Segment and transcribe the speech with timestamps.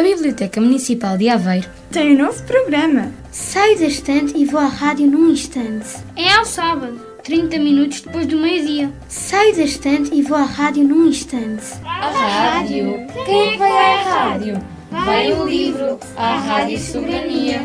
[0.00, 3.12] A Biblioteca Municipal de Aveiro tem um novo programa.
[3.30, 5.88] Saio da estante e vou à rádio num instante.
[6.16, 8.90] É ao sábado, 30 minutos depois do meio-dia.
[9.10, 11.66] Saio da estante e vou à rádio num instante.
[11.84, 13.06] A rádio?
[13.26, 14.54] Quem é que vai à rádio?
[14.90, 17.60] Vai o livro, a Rádio Soberania.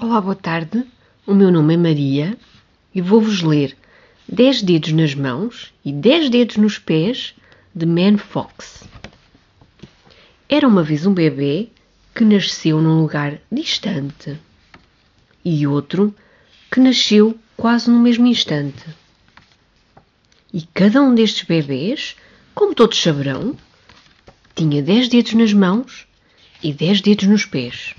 [0.00, 0.86] Olá, boa tarde.
[1.26, 2.38] O meu nome é Maria
[2.94, 3.76] e vou-vos ler
[4.26, 7.34] 10 dedos nas mãos e 10 dedos nos pés
[7.74, 8.84] de Man Fox.
[10.48, 11.68] Era uma vez um bebê
[12.14, 14.38] que nasceu num lugar distante
[15.44, 16.14] e outro
[16.70, 18.84] que nasceu quase no mesmo instante.
[20.52, 22.16] E cada um destes bebês,
[22.54, 23.56] como todos saberão,
[24.54, 26.06] tinha 10 dedos nas mãos
[26.62, 27.94] e 10 dedos nos pés.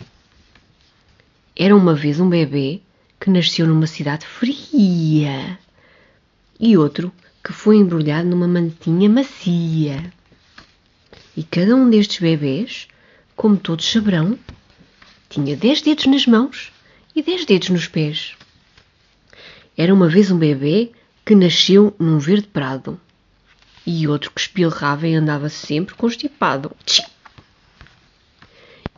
[1.55, 2.81] Era uma vez um bebê
[3.19, 5.57] que nasceu numa cidade fria
[6.59, 7.11] e outro
[7.43, 10.13] que foi embrulhado numa mantinha macia.
[11.35, 12.87] E cada um destes bebês,
[13.35, 14.39] como todos saberão,
[15.29, 16.71] tinha dez dedos nas mãos
[17.15, 18.35] e dez dedos nos pés.
[19.75, 20.91] Era uma vez um bebê
[21.25, 22.99] que nasceu num verde prado
[23.85, 26.71] e outro que espilrava e andava sempre constipado.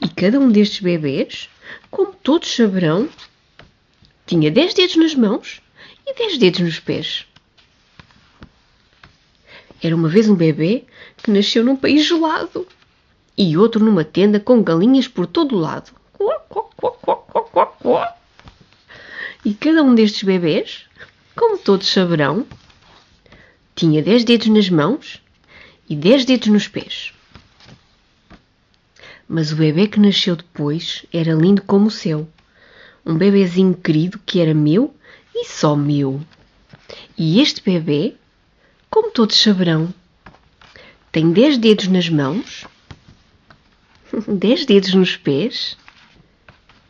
[0.01, 1.49] E cada um destes bebês,
[1.89, 3.09] como todos saberão,
[4.27, 5.61] tinha dez dedos nas mãos
[6.05, 7.25] e dez dedos nos pés.
[9.81, 10.85] Era uma vez um bebê
[11.17, 12.67] que nasceu num país gelado
[13.37, 15.91] e outro numa tenda com galinhas por todo o lado.
[19.43, 20.85] E cada um destes bebês,
[21.35, 22.45] como todos saberão,
[23.75, 25.21] tinha dez dedos nas mãos
[25.89, 27.13] e dez dedos nos pés.
[29.27, 32.27] Mas o bebê que nasceu depois era lindo como o céu.
[33.05, 34.95] Um bebezinho querido que era meu
[35.33, 36.21] e só meu.
[37.17, 38.15] E este bebê
[38.95, 39.93] como todos saberão,
[41.11, 42.65] tem dez dedos nas mãos,
[44.25, 45.75] dez dedos nos pés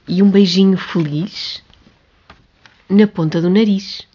[0.08, 1.64] e um beijinho feliz
[2.88, 4.08] na ponta do nariz.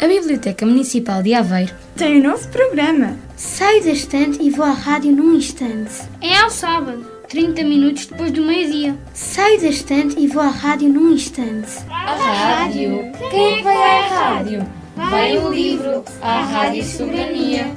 [0.00, 3.18] A Biblioteca Municipal de Aveiro tem um novo programa.
[3.36, 5.94] Saio da estante e vou à rádio num instante.
[6.20, 8.98] É ao sábado, 30 minutos depois do meio-dia.
[9.14, 11.78] Saio da estante e vou à rádio num instante.
[11.88, 13.12] A rádio?
[13.30, 14.66] Quem é vai à rádio?
[14.96, 17.69] Vai o livro, a Rádio Soberania.